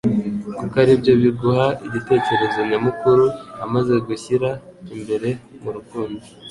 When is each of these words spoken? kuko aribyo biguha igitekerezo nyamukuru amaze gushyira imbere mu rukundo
kuko 0.57 0.75
aribyo 0.83 1.13
biguha 1.21 1.67
igitekerezo 1.87 2.59
nyamukuru 2.69 3.25
amaze 3.65 3.93
gushyira 4.07 4.49
imbere 4.97 5.29
mu 5.61 5.69
rukundo 5.75 6.23